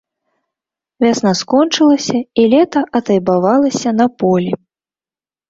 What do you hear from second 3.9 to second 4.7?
на полі.